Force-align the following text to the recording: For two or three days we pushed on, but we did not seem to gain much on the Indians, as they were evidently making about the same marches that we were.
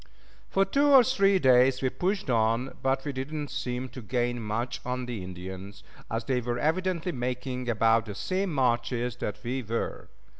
For 0.49 0.65
two 0.65 0.87
or 0.87 1.03
three 1.03 1.37
days 1.37 1.83
we 1.83 1.89
pushed 1.91 2.27
on, 2.27 2.75
but 2.81 3.05
we 3.05 3.13
did 3.13 3.31
not 3.31 3.51
seem 3.51 3.87
to 3.89 4.01
gain 4.01 4.41
much 4.41 4.81
on 4.83 5.05
the 5.05 5.23
Indians, 5.23 5.83
as 6.09 6.23
they 6.25 6.41
were 6.41 6.57
evidently 6.57 7.11
making 7.11 7.69
about 7.69 8.07
the 8.07 8.15
same 8.15 8.51
marches 8.51 9.17
that 9.17 9.37
we 9.43 9.61
were. 9.61 10.09